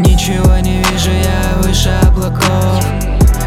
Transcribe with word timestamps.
Ничего 0.00 0.56
не 0.60 0.82
вижу, 0.84 1.10
я 1.10 1.58
выше 1.62 1.90
облаков. 2.08 2.82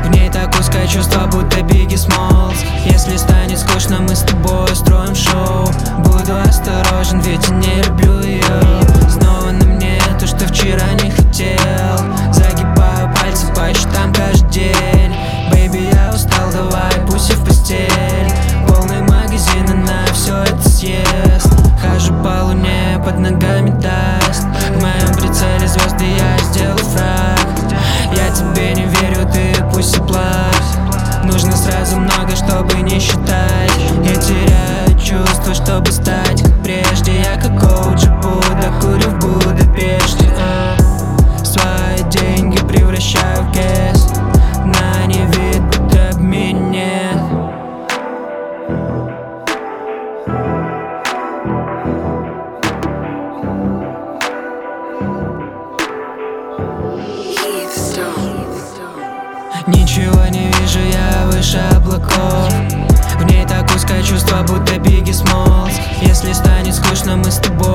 В 0.04 0.10
ней 0.12 0.30
так 0.30 0.54
узкое 0.60 0.86
чувство, 0.86 1.26
будто 1.26 1.64
Бигги 1.64 1.96
Смолс 1.96 2.64
Если 2.86 3.18
станет 3.18 3.58
скучно, 3.58 4.00
мы 4.02 4.16
с 4.16 4.20
тобой 4.20 4.72
устроим 4.72 5.16
шоу. 5.16 5.72
Буду 6.00 6.38
осторожен, 6.48 7.22
ведь 7.22 7.48
я 7.48 7.56
не 7.56 7.82
люблю 7.82 8.20
ее 8.22 8.44
Снова 9.10 9.52
на 9.52 9.66
мне 9.66 10.00
то, 10.20 10.28
что 10.28 10.46
вчера 10.46 10.94
не 11.02 11.10
хотел. 11.10 11.98
Загибаю 12.32 13.12
пальцы 13.16 13.48
по 13.56 13.74
счетам 13.74 14.14
каждый 14.14 14.50
день. 14.52 15.16
Бэйби, 15.52 15.90
я 15.92 16.12
устал, 16.14 16.52
давай 16.52 16.94
пусть 17.08 17.32
и 17.32 17.34
в 17.34 17.44
постель. 17.46 17.90
Полный 18.68 19.02
магазин, 19.02 19.68
она 19.72 20.06
все 20.14 20.44
это 20.44 20.70
съест. 20.70 21.50
Хожу 21.82 22.14
по 22.22 22.44
луне, 22.46 23.02
под 23.04 23.18
ногами 23.18 23.72
даст 23.82 24.03
чтобы 35.64 35.92
стать 35.92 36.44
как 36.44 36.64
прежде. 36.64 37.20
Я 37.22 37.36
как 37.40 37.60
коуч 37.60 38.06
Будда, 38.22 38.72
курю 38.82 39.10
в 39.10 39.20
Будапеште. 39.20 40.30
А. 40.38 40.76
Свои 41.44 42.10
деньги 42.10 42.58
превращаю 42.68 43.44
в 43.44 43.54
кэс. 43.54 44.08
На 44.66 45.06
невид 45.06 45.62
обмене 46.12 47.12
Ничего 59.68 60.26
не 60.28 60.48
вижу, 60.48 60.80
я 60.80 61.28
выше 61.28 61.60
облаков 61.78 62.43
Скучно, 67.04 67.18
мы 67.18 67.30
с 67.30 67.38
тобой 67.40 67.73